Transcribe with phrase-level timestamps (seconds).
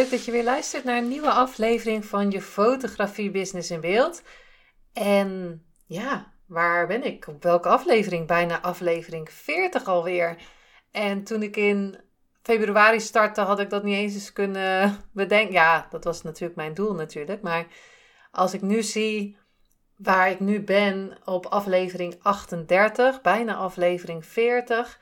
[0.00, 4.22] Leuk dat je weer luistert naar een nieuwe aflevering van je fotografie business in beeld.
[4.92, 7.26] En ja, waar ben ik?
[7.26, 8.26] Op welke aflevering?
[8.26, 10.36] Bijna aflevering 40 alweer.
[10.90, 12.00] En toen ik in
[12.42, 15.52] februari startte, had ik dat niet eens eens kunnen bedenken.
[15.52, 17.42] Ja, dat was natuurlijk mijn doel natuurlijk.
[17.42, 17.66] Maar
[18.30, 19.36] als ik nu zie
[19.96, 25.00] waar ik nu ben op aflevering 38, bijna aflevering 40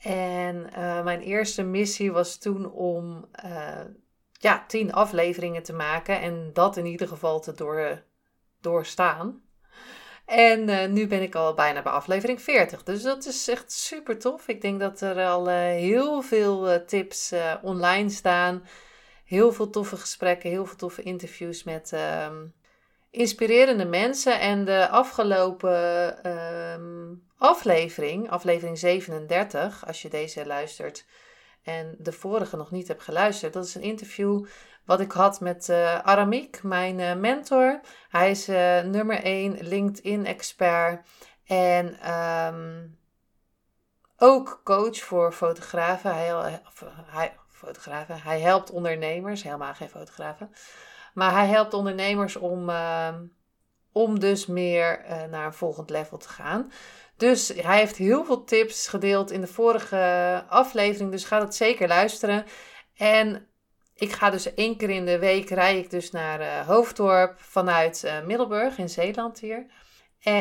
[0.00, 3.80] en uh, mijn eerste missie was toen om uh,
[4.44, 8.02] ja, tien afleveringen te maken en dat in ieder geval te door,
[8.60, 9.42] doorstaan.
[10.26, 12.82] En uh, nu ben ik al bijna bij aflevering 40.
[12.82, 14.48] Dus dat is echt super tof.
[14.48, 18.66] Ik denk dat er al heel veel tips online staan.
[19.24, 22.46] Heel veel toffe gesprekken, heel veel toffe interviews met ehm,
[23.10, 24.40] inspirerende mensen.
[24.40, 31.04] En de afgelopen ehm, aflevering, aflevering 37, als je deze luistert
[31.64, 34.46] en de vorige nog niet hebt geluisterd, dat is een interview
[34.84, 37.80] wat ik had met uh, Aramik, mijn uh, mentor.
[38.08, 41.06] Hij is uh, nummer 1 LinkedIn-expert
[41.44, 42.98] en um,
[44.16, 46.14] ook coach voor fotografen.
[46.14, 46.60] Hij,
[47.06, 48.20] hij, fotografen.
[48.22, 50.50] hij helpt ondernemers, helemaal geen fotografen.
[51.14, 53.24] Maar hij helpt ondernemers om, ehm,
[53.94, 56.72] om dus meer naar een volgend level te gaan.
[57.16, 61.10] Dus hij heeft heel veel tips gedeeld in de vorige aflevering.
[61.10, 62.44] Dus ga dat zeker luisteren.
[62.96, 63.48] En
[63.94, 68.02] ik ga dus één keer in de week rij ik dus naar uh, Hoofddorp vanuit
[68.04, 69.66] uh, Middelburg in Zeeland hier.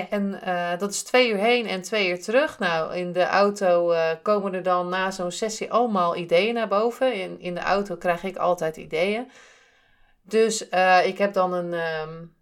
[0.10, 0.40] En
[0.78, 2.60] dat is twee uur heen en twee uur terug.
[2.60, 7.14] Nou, in de auto komen er dan na zo'n sessie allemaal ideeën naar boven.
[7.14, 9.32] In, in de auto krijg ik altijd ideeën.
[10.22, 10.62] Dus
[11.04, 12.36] ik heb dan een, um,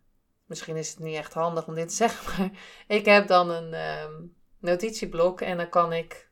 [0.52, 2.52] Misschien is het niet echt handig om dit te zeggen, maar
[2.88, 6.30] ik heb dan een um, notitieblok en dan kan ik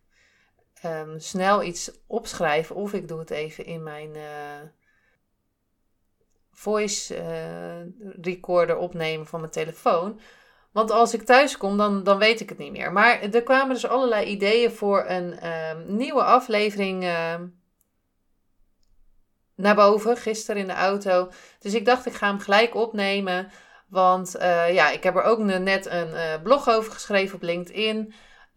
[0.86, 4.68] um, snel iets opschrijven of ik doe het even in mijn uh,
[6.52, 10.20] voice uh, recorder opnemen van mijn telefoon.
[10.72, 12.92] Want als ik thuis kom, dan, dan weet ik het niet meer.
[12.92, 17.04] Maar er kwamen dus allerlei ideeën voor een um, nieuwe aflevering
[19.56, 21.32] naar boven, gisteren in de auto.
[21.60, 23.52] Dus ik dacht, ik ga hem gelijk opnemen.
[23.90, 28.14] Want uh, ja, ik heb er ook net een uh, blog over geschreven op LinkedIn.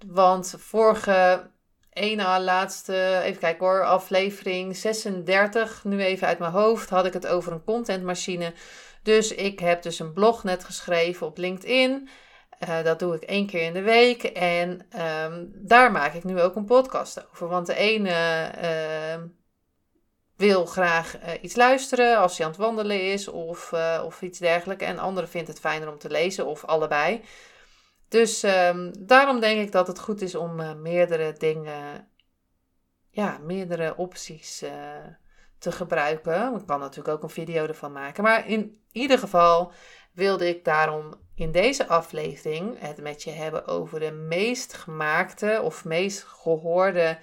[0.07, 1.51] Want vorige
[1.93, 7.27] ene laatste, even kijken hoor, aflevering 36, nu even uit mijn hoofd, had ik het
[7.27, 8.53] over een contentmachine.
[9.03, 12.09] Dus ik heb dus een blog net geschreven op LinkedIn.
[12.69, 14.23] Uh, dat doe ik één keer in de week.
[14.23, 14.87] En
[15.25, 17.49] um, daar maak ik nu ook een podcast over.
[17.49, 18.11] Want de ene
[20.43, 24.39] wil graag uh, iets luisteren als hij aan het wandelen is of, uh, of iets
[24.39, 24.85] dergelijks.
[24.85, 27.25] En anderen vindt het fijner om te lezen of allebei.
[28.09, 32.09] Dus um, daarom denk ik dat het goed is om uh, meerdere dingen,
[33.11, 34.65] ja, meerdere opties
[35.59, 36.55] te gebruiken.
[36.55, 38.23] Ik kan natuurlijk ook een video ervan maken.
[38.23, 39.73] Maar in ieder geval
[40.13, 45.85] wilde ik daarom in deze aflevering het met je hebben over de meest gemaakte of
[45.85, 47.19] meest gehoorde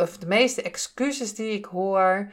[0.00, 2.32] of de meeste excuses die ik hoor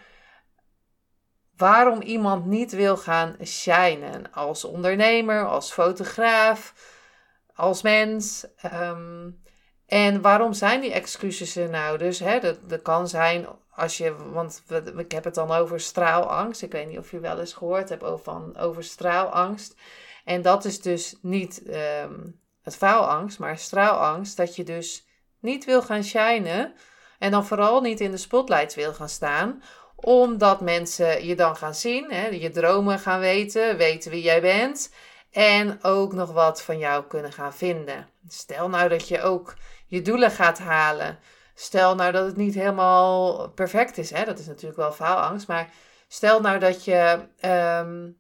[1.60, 6.74] waarom iemand niet wil gaan shinen als ondernemer, als fotograaf,
[7.54, 8.46] als mens.
[8.56, 9.30] Ehm,
[9.86, 11.98] en waarom zijn die excuses er nou?
[11.98, 14.64] Dus hè, dat, dat kan zijn als je, want
[14.98, 16.62] ik heb het dan over straalangst.
[16.62, 19.76] Ik weet niet of je wel eens gehoord hebt over, van, over straalangst.
[20.26, 24.38] En dat is dus niet um, het faalangst, maar straalangst.
[24.38, 25.08] Dat je dus
[25.40, 26.74] niet wil gaan shinen.
[27.20, 29.64] En dan vooral niet in de spotlights wil gaan staan,
[29.96, 34.92] omdat mensen je dan gaan zien, hè, je dromen gaan weten, weten wie jij bent
[35.32, 38.10] en ook nog wat van jou kunnen gaan vinden.
[38.28, 39.56] Stel nou dat je ook
[39.86, 41.20] je doelen gaat halen.
[41.56, 44.26] Stel nou dat het niet helemaal perfect is, hè?
[44.26, 45.70] dat is natuurlijk wel faalangst, maar
[46.08, 47.20] stel nou dat je.
[47.46, 48.18] Um,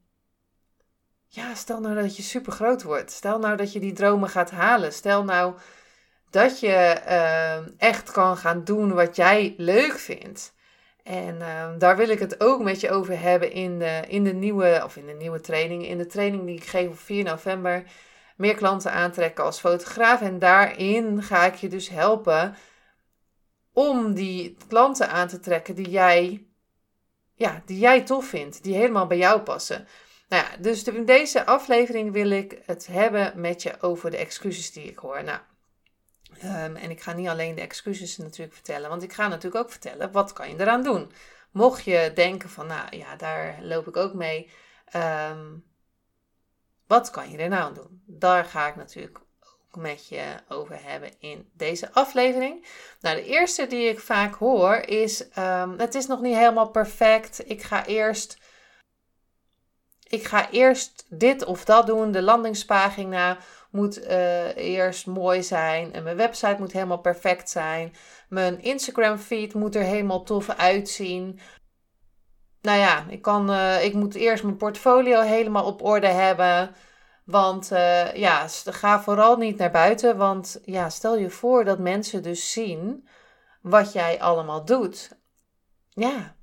[1.31, 3.12] ja, stel nou dat je super groot wordt.
[3.12, 4.94] Stel nou dat je die dromen gaat halen.
[4.94, 5.54] Stel nou
[6.29, 10.53] dat je ehm, echt kan gaan doen wat jij leuk vindt.
[11.03, 14.33] En ehm, daar wil ik het ook met je over hebben in de, in de
[14.33, 17.83] nieuwe, of in de nieuwe training, in de training die ik geef op 4 november.
[18.35, 20.21] Meer klanten aantrekken als fotograaf.
[20.21, 22.55] En daarin ga ik je dus helpen
[23.73, 26.45] om die klanten aan te trekken die jij,
[27.35, 29.87] ja, die jij tof vindt, die helemaal bij jou passen.
[30.29, 34.71] Nou ja, dus in deze aflevering wil ik het hebben met je over de excuses
[34.71, 35.23] die ik hoor.
[35.23, 35.39] Nou,
[36.39, 39.71] ehm, en ik ga niet alleen de excuses natuurlijk vertellen, want ik ga natuurlijk ook
[39.71, 41.12] vertellen wat kan je eraan doen.
[41.51, 44.50] Mocht je denken van, nou ja, daar loop ik ook mee.
[44.86, 45.45] Ehm,
[46.88, 48.03] wat kan je er nou aan doen?
[48.06, 49.19] Daar ga ik natuurlijk
[49.51, 52.65] ook met je over hebben in deze aflevering.
[53.01, 57.50] Nou, de eerste die ik vaak hoor is: um, het is nog niet helemaal perfect.
[57.50, 58.38] Ik ga eerst.
[60.03, 62.12] Ik ga eerst dit of dat doen.
[62.12, 63.38] De landingspagina
[63.71, 65.94] moet uh, eerst mooi zijn.
[65.94, 67.94] En mijn website moet helemaal perfect zijn.
[68.30, 71.39] Mijn Instagram feed moet er helemaal tof uitzien.
[72.62, 76.75] Nou ja, ik, kan, uh, ik moet eerst mijn portfolio helemaal op orde hebben.
[77.25, 80.18] Want uh, ja, ga vooral niet naar buiten.
[80.18, 83.07] Want ja, stel je voor dat mensen dus zien
[83.62, 85.18] wat jij allemaal doet.
[85.89, 86.36] Ja,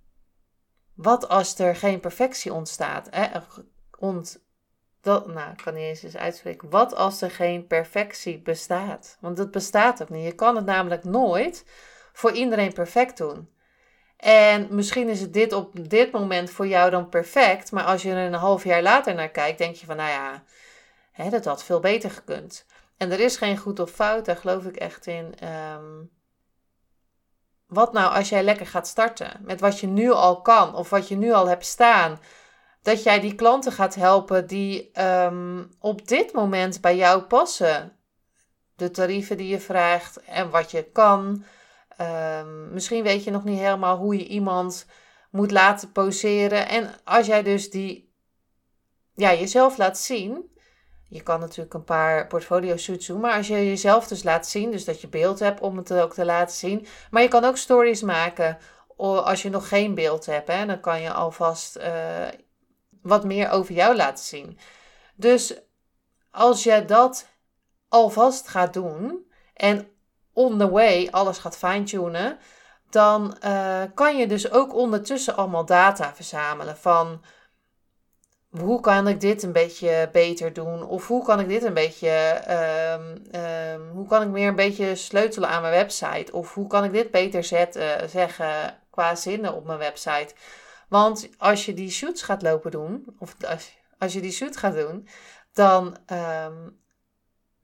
[0.94, 3.08] wat als er geen perfectie ontstaat?
[3.11, 3.26] Hè?
[3.99, 4.45] Ont,
[5.06, 6.70] dat, nou, ik kan niet eens eens uitspreken.
[6.70, 9.17] Wat als er geen perfectie bestaat?
[9.20, 10.25] Want dat bestaat ook niet.
[10.25, 11.64] Je kan het namelijk nooit
[12.12, 13.50] voor iedereen perfect doen.
[14.17, 17.73] En misschien is het dit op dit moment voor jou dan perfect.
[17.73, 20.43] Maar als je er een half jaar later naar kijkt, denk je van, nou ja,
[21.12, 22.67] hè, dat had veel beter gekund.
[22.97, 25.35] En er is geen goed of fout, daar geloof ik echt in.
[25.38, 26.05] Ehm,
[27.67, 31.08] wat nou als jij lekker gaat starten met wat je nu al kan of wat
[31.08, 32.19] je nu al hebt staan?
[32.86, 37.96] Dat jij die klanten gaat helpen die ehm, op dit moment bij jou passen.
[38.76, 41.44] De tarieven die je vraagt en wat je kan.
[42.00, 44.86] Um, misschien weet je nog niet helemaal hoe je iemand
[45.30, 46.68] moet laten poseren.
[46.68, 48.12] En als jij dus die,
[49.14, 50.58] ja, jezelf laat zien.
[51.08, 54.70] Je kan natuurlijk een paar portfolio shoots doen, maar als je jezelf dus laat zien,
[54.70, 56.86] dus dat je beeld hebt om het ook te laten zien.
[57.10, 58.58] Maar je kan ook stories maken
[58.96, 60.48] als je nog geen beeld hebt.
[60.48, 61.84] Hè, dan kan je alvast uh,
[63.06, 64.58] wat meer over jou laten zien.
[65.14, 65.55] Dus
[66.31, 67.29] als je dat
[67.88, 69.88] alvast gaat doen en
[70.32, 72.38] on the way alles gaat fine-tunen,
[72.91, 77.23] dan uh, kan je dus ook ondertussen allemaal data verzamelen van
[78.50, 80.87] hoe kan ik dit een beetje beter doen?
[80.87, 82.43] Of hoe kan ik dit een beetje,
[82.93, 86.32] um, um, hoe kan ik meer een beetje sleutelen aan mijn website?
[86.32, 90.35] Of hoe kan ik dit beter zetten, zeggen qua zinnen op mijn website?
[90.88, 94.74] Want als je die shoots gaat lopen doen, of als, als je die shoot gaat
[94.74, 95.08] doen,
[95.52, 96.80] dan um,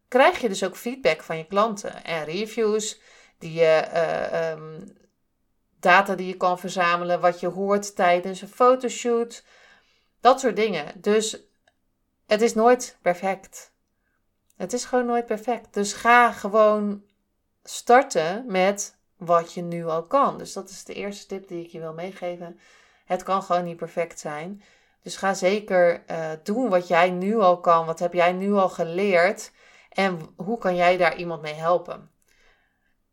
[0.09, 3.01] krijg je dus ook feedback van je klanten en reviews,
[3.39, 4.97] die je, uh, um,
[5.81, 9.45] data die je kan verzamelen, wat je hoort tijdens een fotoshoot,
[10.21, 11.01] dat soort dingen.
[11.01, 11.39] Dus
[12.27, 13.73] het is nooit perfect.
[14.57, 15.75] Het is gewoon nooit perfect.
[15.75, 17.03] Dus ga gewoon
[17.63, 20.39] starten met wat je nu al kan.
[20.39, 22.61] Dus dat is de eerste tip die ik je wil meegeven.
[23.13, 24.63] Het kan gewoon niet perfect zijn.
[25.03, 27.87] Dus ga zeker uh, doen wat jij nu al kan.
[27.87, 29.53] Wat heb jij nu al geleerd?
[29.89, 32.11] En hoe kan jij daar iemand mee helpen?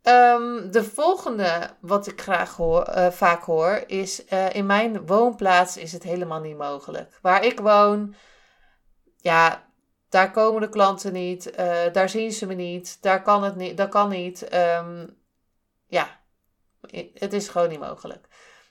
[0.03, 5.77] Um, de volgende wat ik graag hoor, uh, vaak hoor is: uh, in mijn woonplaats
[5.77, 7.19] is het helemaal niet mogelijk.
[7.21, 8.15] Waar ik woon,
[9.17, 9.67] ja,
[10.09, 11.55] daar komen de klanten niet,
[11.93, 14.53] daar zien ze me niet, daar kan het niet, dat kan niet.
[14.53, 15.17] Um,
[15.87, 16.19] ja,
[17.13, 18.27] het is gewoon niet mogelijk.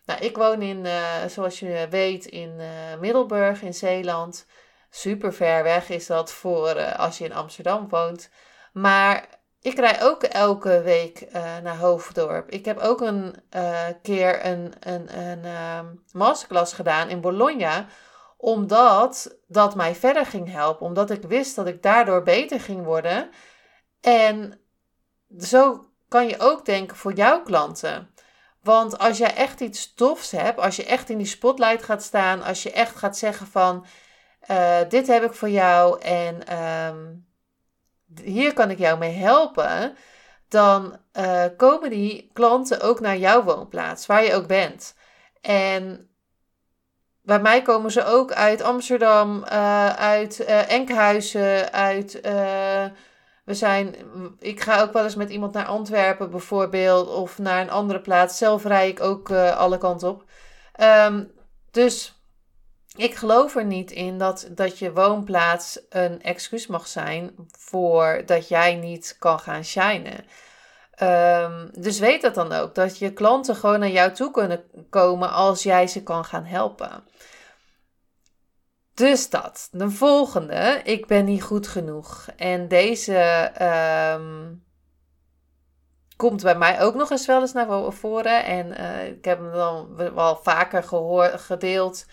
[0.08, 0.86] Nou, ik woon in,
[1.28, 2.60] zoals je weet, in
[3.00, 4.46] Middelburg in Zeeland.
[4.90, 8.30] Super ver weg is dat voor als je in Amsterdam woont.
[8.72, 9.28] Maar
[9.60, 12.50] ik rij ook elke week naar Hoofddorp.
[12.50, 13.34] Ik heb ook een
[14.02, 15.80] keer een, een, een uh,
[16.12, 17.86] masterclass gedaan in Bologna.
[18.36, 20.86] Omdat dat mij verder ging helpen.
[20.86, 23.30] Omdat ik wist dat ik daardoor beter ging worden.
[24.00, 24.60] En
[25.38, 28.14] zo kan je ook denken voor jouw klanten.
[28.68, 32.42] Want als jij echt iets tofs hebt, als je echt in die spotlight gaat staan,
[32.42, 33.86] als je echt gaat zeggen van,
[34.50, 37.26] uh, dit heb ik voor jou en um,
[38.22, 39.96] hier kan ik jou mee helpen,
[40.48, 44.94] dan uh, komen die klanten ook naar jouw woonplaats, waar je ook bent.
[45.40, 46.10] En
[47.22, 52.20] bij mij komen ze ook uit Amsterdam, uh, uit Enkhuizen, uit.
[53.48, 53.94] We zijn,
[54.38, 58.38] ik ga ook wel eens met iemand naar Antwerpen bijvoorbeeld, of naar een andere plaats.
[58.38, 60.24] Zelf rij ik ook alle kanten op.
[60.80, 61.30] Um,
[61.70, 62.22] dus
[62.96, 68.48] ik geloof er niet in dat, dat je woonplaats een excuus mag zijn voor dat
[68.48, 70.24] jij niet kan gaan shinen.
[71.02, 75.30] Um, dus weet dat dan ook, dat je klanten gewoon naar jou toe kunnen komen
[75.30, 77.04] als jij ze kan gaan helpen.
[78.98, 79.68] Dus dat.
[79.72, 82.28] De volgende, ik ben niet goed genoeg.
[82.36, 83.50] En deze
[84.16, 84.64] um,
[86.16, 88.44] komt bij mij ook nog eens wel eens naar voren.
[88.44, 88.66] En
[89.06, 92.06] ik heb hem dan wel vaker gehoor, gedeeld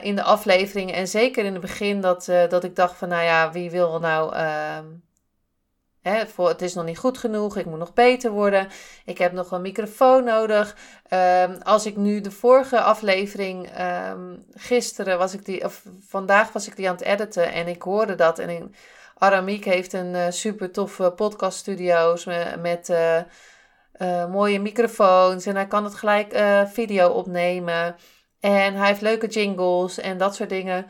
[0.00, 0.92] in de aflevering.
[0.92, 4.34] En zeker in het begin dat, dat ik dacht van, nou ja, wie wil nou
[4.34, 4.86] ehm,
[6.02, 8.68] Voor, het is nog niet goed genoeg, ik moet nog beter worden.
[9.04, 10.76] Ik heb nog een microfoon nodig.
[11.08, 13.68] Ehm, als ik nu de vorige aflevering,
[14.10, 17.82] um, gisteren was ik die, of vandaag was ik die aan het editen en ik
[17.82, 18.38] hoorde dat.
[18.38, 18.74] En
[19.18, 23.16] Aramiek heeft een uh, super toffe podcaststudio's met, met uh,
[23.98, 25.46] uh, mooie microfoons.
[25.46, 26.36] En hij kan het gelijk
[26.72, 27.96] video opnemen.
[28.40, 30.86] En hij heeft leuke jingles en dat soort dingen.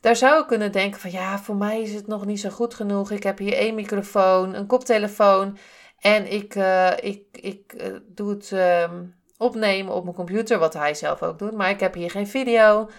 [0.00, 2.74] Daar zou ik kunnen denken van ja, voor mij is het nog niet zo goed
[2.74, 3.10] genoeg.
[3.10, 5.58] Ik heb hier één microfoon, een koptelefoon
[5.98, 8.90] en ik, uh, ik, ik uh, doe het uh,
[9.36, 11.52] opnemen op mijn computer, wat hij zelf ook doet.
[11.52, 12.90] Maar ik heb hier geen video.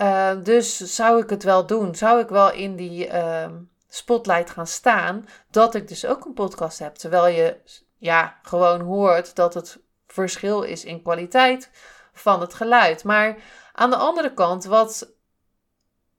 [0.00, 1.94] Uh, dus zou ik het wel doen?
[1.94, 3.54] Zou ik wel in die ehm,
[3.88, 6.94] spotlight gaan staan dat ik dus ook een podcast heb?
[6.94, 7.56] Terwijl je
[7.98, 11.70] ja, gewoon hoort dat het verschil is in kwaliteit
[12.12, 13.04] van het geluid.
[13.04, 13.36] Maar
[13.72, 15.14] aan de andere kant, wat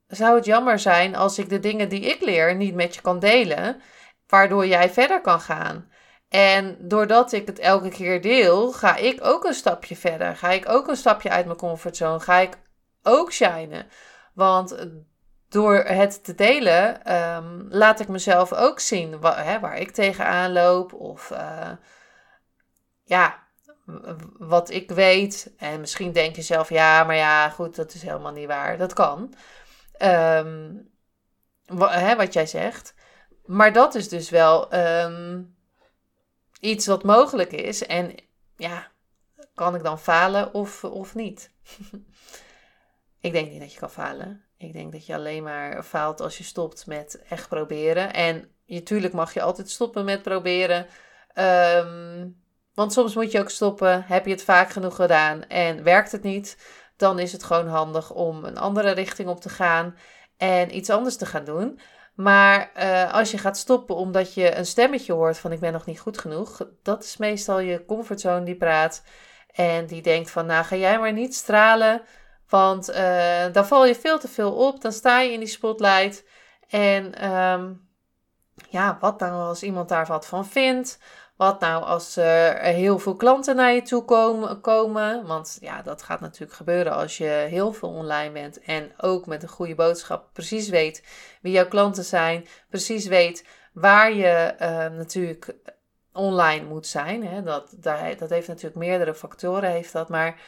[0.07, 3.19] zou het jammer zijn als ik de dingen die ik leer niet met je kan
[3.19, 3.81] delen,
[4.27, 5.89] waardoor jij verder kan gaan.
[6.29, 10.35] En doordat ik het elke keer deel, ga ik ook een stapje verder.
[10.35, 12.19] Ga ik ook een stapje uit mijn comfortzone.
[12.19, 12.57] Ga ik
[13.03, 13.87] ook shinen.
[14.33, 14.87] Want
[15.49, 20.93] door het te delen, ehm, laat ik mezelf ook zien hè, waar ik tegenaan loop.
[20.93, 21.71] Of uh,
[23.03, 23.43] ja,
[24.37, 25.53] wat ik weet.
[25.57, 28.77] En misschien denk je zelf, ja, maar ja, goed, dat is helemaal niet waar.
[28.77, 29.33] Dat kan.
[30.01, 30.89] Um,
[31.75, 32.93] hè, wat jij zegt.
[33.45, 35.41] Maar dat is dus wel ehm,
[36.59, 37.85] iets wat mogelijk is.
[37.85, 38.15] En
[38.55, 38.91] ja,
[39.53, 41.51] kan ik dan falen of, of niet?
[43.19, 44.45] ik denk niet dat je kan falen.
[44.57, 48.13] Ik denk dat je alleen maar faalt als je stopt met echt proberen.
[48.13, 50.87] En natuurlijk mag je altijd stoppen met proberen.
[51.35, 52.41] Um,
[52.73, 54.03] want soms moet je ook stoppen.
[54.03, 56.57] Heb je het vaak genoeg gedaan en werkt het niet?
[56.97, 59.95] Dan is het gewoon handig om een andere richting op te gaan
[60.37, 61.79] en iets anders te gaan doen.
[62.15, 65.85] Maar uh, als je gaat stoppen omdat je een stemmetje hoort van ik ben nog
[65.85, 69.03] niet goed genoeg, dat is meestal je comfortzone die praat
[69.51, 72.01] en die denkt van nou ga jij maar niet stralen,
[72.49, 76.23] want uh, dan val je veel te veel op, dan sta je in die spotlight
[76.69, 77.87] en um,
[78.69, 80.99] ja, wat nou als iemand daar wat van vindt?
[81.37, 84.05] Wat nou als er heel veel klanten naar je toe
[84.61, 85.25] komen?
[85.25, 88.59] Want ja, dat gaat natuurlijk gebeuren als je heel veel online bent.
[88.59, 91.03] En ook met een goede boodschap precies weet
[91.41, 92.47] wie jouw klanten zijn.
[92.69, 95.55] Precies weet waar je uh, natuurlijk
[96.13, 97.27] online moet zijn.
[97.27, 97.43] Hè?
[97.43, 97.75] Dat,
[98.17, 100.09] dat heeft natuurlijk meerdere factoren, heeft dat.
[100.09, 100.39] Maar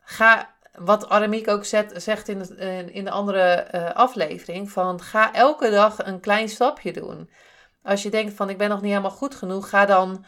[0.00, 5.70] ga, wat Aramiek ook zegt in de, in de andere uh, aflevering, van ga elke
[5.70, 7.30] dag een klein stapje doen.
[7.82, 10.24] Als je denkt van ik ben nog niet helemaal goed genoeg, ga dan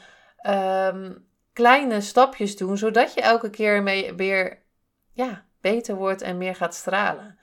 [0.46, 4.62] um, kleine stapjes doen, zodat je elke keer mee, weer
[5.12, 7.38] ja, beter wordt en meer gaat stralen.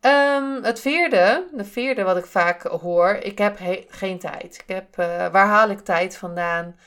[0.00, 3.58] Um, het vierde, de vierde wat ik vaak hoor, ik heb
[3.88, 4.54] geen tijd.
[4.54, 6.78] Ik heb, uh, waar haal ik tijd vandaan?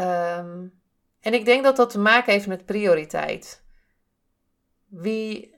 [0.00, 0.80] Um,
[1.20, 3.64] en ik denk dat dat te maken heeft met prioriteit.
[4.86, 5.57] Wie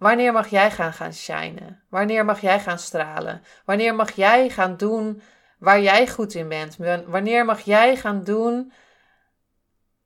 [0.00, 1.82] Wanneer mag jij gaan gaan shinen?
[1.88, 3.42] Wanneer mag jij gaan stralen?
[3.64, 5.22] Wanneer mag jij gaan doen
[5.58, 6.76] waar jij goed in bent?
[7.06, 8.72] Wanneer mag jij gaan doen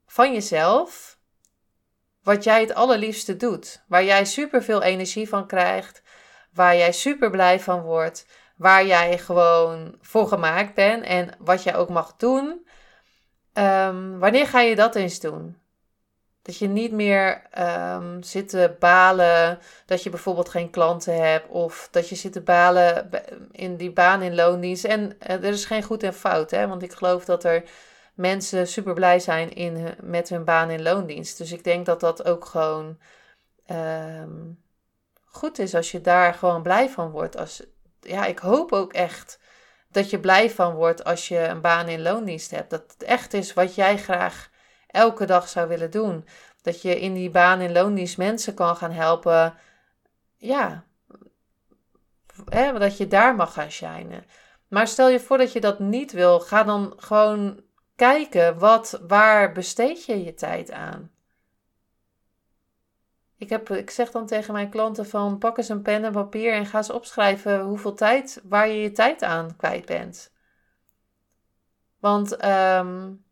[0.06, 1.18] van jezelf
[2.22, 3.84] wat jij het allerliefste doet?
[3.88, 6.02] Waar jij superveel energie van krijgt,
[6.52, 11.76] waar jij super blij van wordt, waar jij gewoon voor gemaakt bent en wat jij
[11.76, 12.66] ook mag doen.
[13.52, 15.63] Um, wanneer ga je dat eens doen?
[16.44, 21.48] Dat je niet meer um, zit te balen dat je bijvoorbeeld geen klanten hebt.
[21.48, 23.10] Of dat je zit te balen
[23.50, 24.84] in die baan in loondienst.
[24.84, 26.50] En uh, er is geen goed en fout.
[26.50, 26.68] Hè?
[26.68, 27.62] Want ik geloof dat er
[28.14, 31.38] mensen super blij zijn in, met hun baan in loondienst.
[31.38, 32.98] Dus ik denk dat dat ook gewoon
[33.70, 34.62] um,
[35.24, 37.36] goed is als je daar gewoon blij van wordt.
[37.36, 37.62] Als,
[38.00, 39.38] ja, ik hoop ook echt
[39.88, 42.70] dat je blij van wordt als je een baan in loondienst hebt.
[42.70, 44.52] Dat het echt is wat jij graag
[44.94, 46.26] elke dag zou willen doen.
[46.62, 49.54] Dat je in die baan in loondienst mensen kan gaan helpen.
[50.36, 50.84] Ja,
[52.48, 54.24] hè, dat je daar mag gaan shinen.
[54.68, 57.60] Maar stel je voor dat je dat niet wil, ga dan gewoon
[57.96, 61.10] kijken wat, waar besteed je je tijd aan.
[63.36, 66.52] Ik, heb, ik zeg dan tegen mijn klanten van pak eens een pen en papier
[66.52, 70.32] en ga eens opschrijven hoeveel tijd, waar je je tijd aan kwijt bent.
[71.98, 73.23] Want um,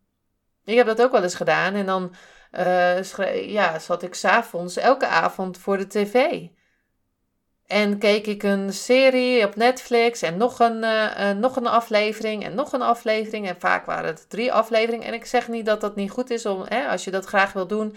[0.65, 1.73] ik heb dat ook wel eens gedaan.
[1.73, 2.15] En dan
[2.51, 6.45] uh, ja, zat ik s'avonds elke avond voor de tv.
[7.67, 12.55] En keek ik een serie op Netflix en nog een, uh, nog een aflevering en
[12.55, 13.47] nog een aflevering.
[13.47, 15.07] En vaak waren het drie afleveringen.
[15.07, 17.53] En ik zeg niet dat dat niet goed is om, hè, als je dat graag
[17.53, 17.95] wil doen.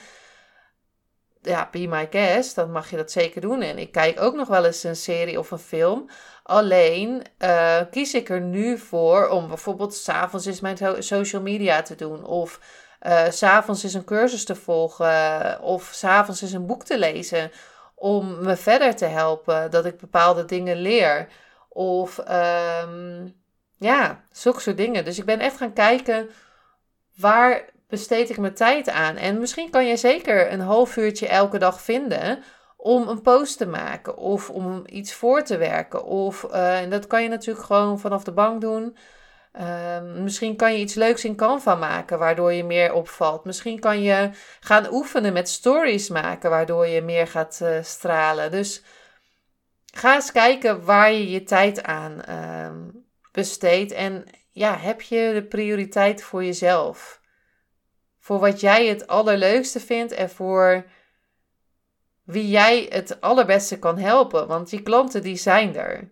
[1.47, 3.63] Ja, be my guest, dan mag je dat zeker doen.
[3.63, 6.09] En ik kijk ook nog wel eens een serie of een film.
[6.43, 11.95] Alleen uh, kies ik er nu voor om bijvoorbeeld s'avonds eens mijn social media te
[11.95, 12.25] doen.
[12.25, 12.61] Of
[13.03, 15.61] uh, s'avonds eens een cursus te volgen.
[15.63, 17.51] Of s'avonds eens een boek te lezen
[17.95, 21.29] om me verder te helpen, dat ik bepaalde dingen leer.
[21.69, 23.35] Of um,
[23.79, 25.05] ja, zulke soort dingen.
[25.05, 26.29] Dus ik ben echt gaan kijken
[27.17, 29.17] waar besteed ik mijn tijd aan.
[29.17, 32.43] En misschien kan je zeker een half uurtje elke dag vinden
[32.77, 36.05] om een post te maken of om iets voor te werken.
[36.05, 38.97] Of, uh, en dat kan je natuurlijk gewoon vanaf de bank doen.
[39.57, 43.45] Ehm, misschien kan je iets leuks in Canva maken, waardoor je meer opvalt.
[43.45, 48.51] Misschien kan je gaan oefenen met stories maken, waardoor je meer gaat uh, stralen.
[48.51, 48.83] Dus
[49.95, 52.71] ga eens kijken waar je je tijd aan uh,
[53.33, 53.93] besteedt.
[53.93, 57.21] En ja, heb je de prioriteit voor jezelf?
[58.27, 60.85] Voor wat jij het allerleukste vindt en voor
[62.25, 64.47] wie jij het allerbeste kan helpen.
[64.47, 66.11] Want die klanten die zijn er.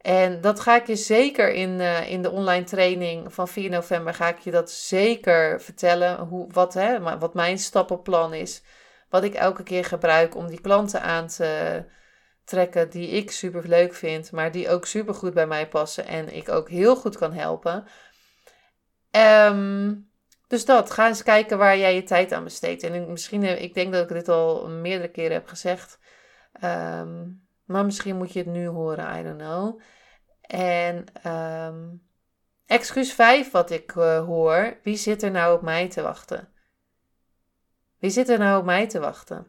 [0.00, 4.14] En dat ga ik je zeker in, uh, in de online training van 4 november
[4.14, 6.18] ga ik je dat zeker vertellen.
[6.18, 8.62] Hoe, wat, hè, wat mijn stappenplan is.
[9.08, 11.84] Wat ik elke keer gebruik om die klanten aan te
[12.44, 16.36] trekken die ik super leuk vind, maar die ook super goed bij mij passen en
[16.36, 17.86] ik ook heel goed kan helpen.
[19.10, 20.12] Um,
[20.46, 22.82] dus dat, ga eens kijken waar jij je tijd aan besteedt.
[22.82, 25.98] En misschien, ik denk dat ik dit al meerdere keren heb gezegd.
[26.64, 29.80] Um, maar misschien moet je het nu horen, I don't know.
[30.40, 32.02] En um,
[32.66, 34.78] excuus 5 wat ik uh, hoor.
[34.82, 36.48] Wie zit er nou op mij te wachten?
[37.98, 39.46] Wie zit er nou op mij te wachten?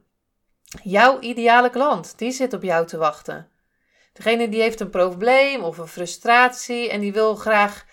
[0.84, 3.50] Jouw ideale klant, die zit op jou te wachten.
[4.14, 7.86] Degene die heeft een probleem of een frustratie en die wil graag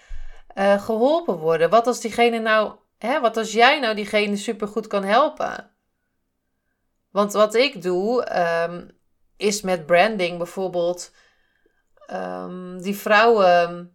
[0.55, 1.70] uh, geholpen worden.
[1.70, 2.72] Wat als diegene nou,
[3.03, 5.71] hè, wat als jij nou diegene supergoed kan helpen?
[7.11, 8.38] Want wat ik doe,
[8.69, 8.99] um,
[9.37, 11.12] is met branding bijvoorbeeld
[12.12, 13.93] um, die vrouwen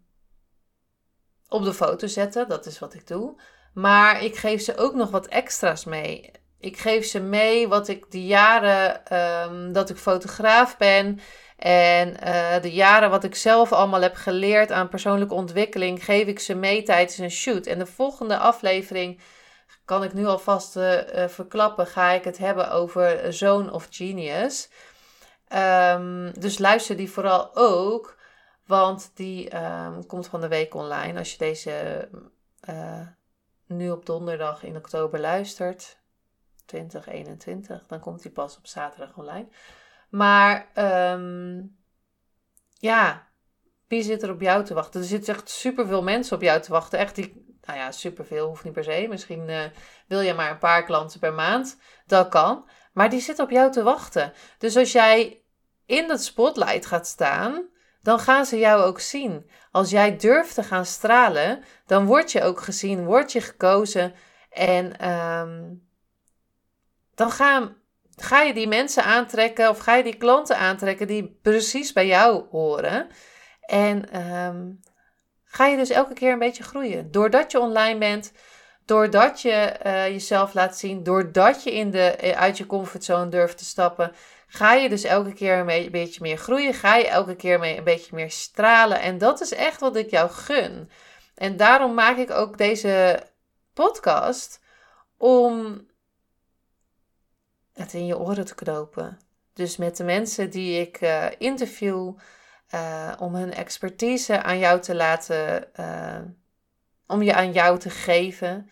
[1.47, 2.47] op de foto zetten.
[2.49, 3.41] Dat is wat ik doe.
[3.73, 6.31] Maar ik geef ze ook nog wat extra's mee.
[6.59, 11.19] Ik geef ze mee wat ik de jaren dat ik fotograaf ben.
[11.57, 16.39] En uh, de jaren wat ik zelf allemaal heb geleerd aan persoonlijke ontwikkeling, geef ik
[16.39, 17.65] ze mee tijdens een shoot.
[17.65, 19.19] En de volgende aflevering
[19.85, 24.69] kan ik nu alvast uh, verklappen, ga ik het hebben over Zone of Genius.
[25.55, 28.17] Um, dus luister die vooral ook,
[28.65, 31.19] want die um, komt van de week online.
[31.19, 32.07] Als je deze
[33.65, 35.97] nu op donderdag in oktober luistert,
[36.65, 39.47] 2021, dan komt die pas op zaterdag online.
[40.09, 40.67] Maar
[41.13, 41.77] um,
[42.73, 43.27] ja,
[43.87, 45.01] wie zit er op jou te wachten?
[45.01, 46.99] Er zitten echt superveel mensen op jou te wachten.
[46.99, 49.05] Echt die, nou ja, superveel hoeft niet per se.
[49.09, 49.63] Misschien uh,
[50.07, 51.77] wil je maar een paar klanten per maand.
[52.05, 52.69] Dat kan.
[52.93, 54.33] Maar die zit op jou te wachten.
[54.57, 55.41] Dus als jij
[55.85, 57.69] in dat spotlight gaat staan,
[58.01, 59.49] dan gaan ze jou ook zien.
[59.71, 64.13] Als jij durft te gaan stralen, dan word je ook gezien, word je gekozen.
[64.49, 65.87] En um,
[67.15, 67.75] dan ga,
[68.21, 72.43] ga je die mensen aantrekken of ga je die klanten aantrekken die precies bij jou
[72.49, 73.07] horen.
[73.61, 74.79] En um,
[75.43, 77.11] ga je dus elke keer een beetje groeien.
[77.11, 78.31] Doordat je online bent,
[78.85, 83.57] doordat je uh, jezelf laat zien, doordat je in de, eh, uit je comfortzone durft
[83.57, 84.11] te stappen,
[84.47, 86.73] ga je dus elke keer een beetje meer groeien.
[86.73, 89.01] Ga je elke keer een beetje meer stralen.
[89.01, 90.89] En dat is echt wat ik jou gun.
[91.35, 93.23] En daarom maak ik ook deze
[93.73, 94.61] podcast
[95.17, 95.81] om
[97.77, 99.17] het in je oren te knopen.
[99.53, 102.13] Dus met de mensen die ik uh, interview,
[102.73, 106.19] uh, om hun expertise aan jou te laten, uh,
[107.07, 108.69] om je aan jou te geven.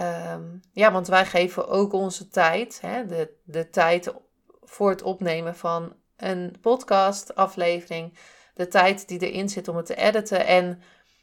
[0.00, 4.14] Um, ja, want wij geven ook onze tijd, hè, de, de tijd
[4.62, 8.18] voor het opnemen van een podcast aflevering.
[8.54, 10.46] De tijd die erin zit om het te editen.
[10.46, 10.82] En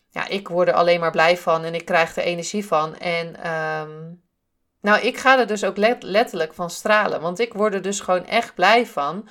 [0.10, 2.98] ja, ik word er alleen maar blij van en ik krijg er energie van.
[2.98, 4.24] En um,
[4.86, 7.22] nou, ik ga er dus ook letterlijk van stralen.
[7.22, 9.28] Want ik word er dus gewoon echt blij van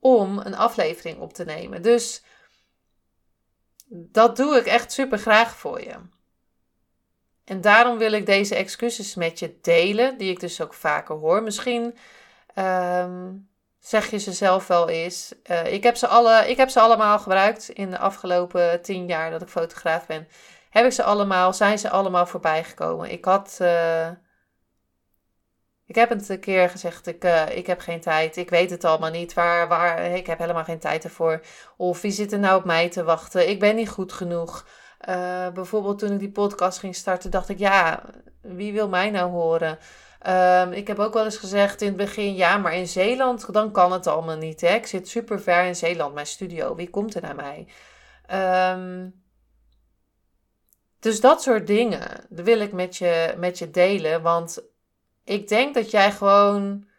[0.00, 1.82] om een aflevering op te nemen.
[1.82, 2.24] Dus
[3.88, 5.94] dat doe ik echt super graag voor je.
[7.44, 11.42] En daarom wil ik deze excuses met je delen, die ik dus ook vaker hoor.
[11.42, 11.98] Misschien
[12.54, 15.34] um, zeg je ze zelf wel eens.
[15.50, 19.30] Uh, ik, heb ze alle, ik heb ze allemaal gebruikt in de afgelopen tien jaar
[19.30, 20.28] dat ik fotograaf ben.
[20.70, 23.10] Heb ik ze allemaal, zijn ze allemaal voorbij gekomen.
[23.10, 24.08] Ik had, uh,
[25.92, 28.84] Ik heb het een keer gezegd, ik, uh, ik heb geen tijd, ik weet het
[28.84, 31.40] allemaal niet, waar, waar, ik heb helemaal geen tijd ervoor.
[31.76, 34.66] Of wie zit er nou op mij te wachten, ik ben niet goed genoeg.
[35.08, 38.02] Uh, bijvoorbeeld toen ik die podcast ging starten, dacht ik, ja,
[38.40, 39.78] wie wil mij nou horen?
[40.26, 43.72] Um, ik heb ook wel eens gezegd in het begin, ja, maar in Zeeland, dan
[43.72, 44.60] kan het allemaal niet.
[44.60, 44.74] Hè?
[44.74, 46.74] Ik zit super ver in Zeeland, mijn studio.
[46.74, 47.66] Wie komt er naar mij?
[48.74, 49.22] Um,
[51.00, 54.22] dus dat soort dingen wil ik met je, met je delen.
[54.22, 54.71] Want
[55.24, 56.90] ik denk dat jij gewoon.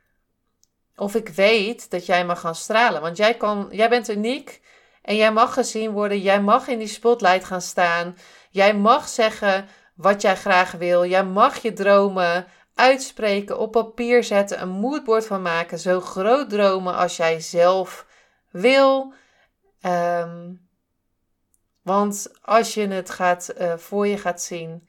[0.96, 3.02] Of ik weet dat jij mag gaan stralen.
[3.02, 4.62] Want jij, kan, jij bent uniek.
[5.02, 6.20] En jij mag gezien worden.
[6.20, 8.18] Jij mag in die spotlight gaan staan.
[8.50, 11.06] Jij mag zeggen wat jij graag wil.
[11.06, 15.80] Jij mag je dromen uitspreken, op papier zetten, een moodboard van maken.
[15.80, 18.06] Zo groot dromen als jij zelf
[18.52, 19.14] wil.
[19.82, 20.68] Um,
[21.82, 24.88] want als je het gaat, uh, voor je gaat zien,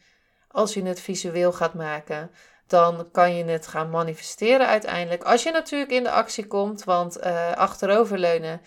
[0.49, 2.31] als je het visueel gaat maken,
[2.67, 5.23] dan kan je het gaan manifesteren uiteindelijk.
[5.23, 8.61] Als je natuurlijk in de actie komt, want uh, achteroverleunen,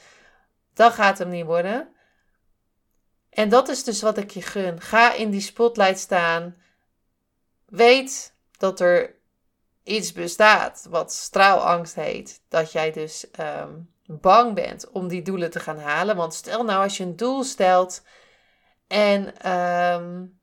[0.73, 1.95] dan gaat hem niet worden.
[3.29, 4.81] En dat is dus wat ik je gun.
[4.81, 6.55] Ga in die spotlight staan.
[7.65, 9.15] Weet dat er
[9.83, 12.41] iets bestaat wat straalangst heet.
[12.49, 16.15] Dat jij dus um, bang bent om die doelen te gaan halen.
[16.15, 18.03] Want stel nou als je een doel stelt
[18.87, 20.36] en um,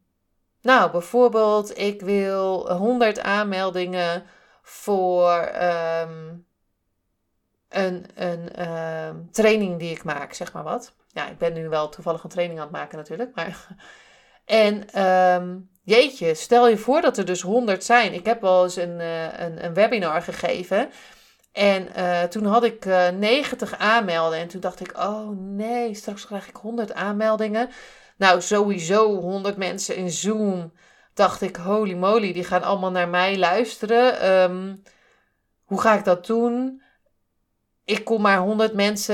[0.65, 4.25] nou bijvoorbeeld ik wil 100 aanmeldingen
[4.63, 6.47] voor um,
[7.69, 10.93] een, een um, training die ik maak, zeg maar wat.
[11.09, 13.67] Ja, ik ben nu wel toevallig een training aan het maken natuurlijk, maar...
[14.45, 18.13] En um, jeetje, stel je voor dat er dus 100 zijn.
[18.13, 20.91] Ik heb wel eens een, uh, een, een webinar gegeven
[21.55, 24.39] en uh, toen had ik uh, eh, 90 aanmelden.
[24.39, 27.71] En toen dacht ik, oh nee, straks krijg ik 100 aanmeldingen.
[28.17, 30.73] Nou, sowieso 100 mensen in Zoom.
[31.15, 34.31] Dacht ik, holy moly, die gaan allemaal naar mij luisteren.
[34.31, 34.83] Um,
[35.65, 36.83] hoe ga ik dat doen?
[37.85, 39.13] Ik kom maar 100 mensen